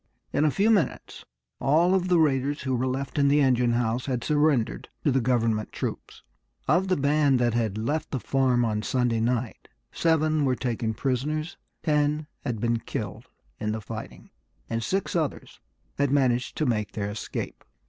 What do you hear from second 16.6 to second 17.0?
make